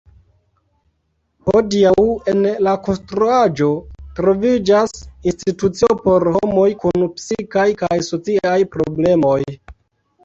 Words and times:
Hodiaŭ 1.49 2.05
en 2.33 2.41
la 2.69 2.73
konstruaĵo 2.87 3.69
troviĝas 4.21 4.97
institucio 5.33 5.99
por 6.07 6.27
homoj 6.39 6.67
kun 6.85 7.07
psikaj 7.21 7.69
kaj 7.85 7.95
sociaj 8.13 8.59
problemoj. 8.79 9.41